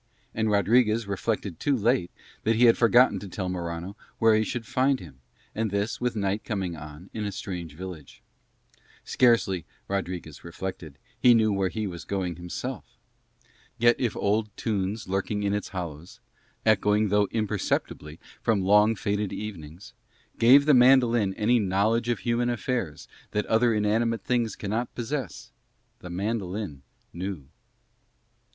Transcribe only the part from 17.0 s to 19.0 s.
though imperceptibly from long